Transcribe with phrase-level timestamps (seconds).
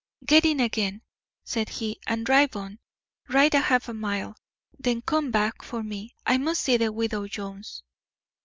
[0.25, 1.03] "Get in again,"
[1.43, 2.79] said he, "and drive on.
[3.27, 4.35] Ride a half mile,
[4.79, 6.15] then come back for me.
[6.25, 7.83] I must see the widow Jones."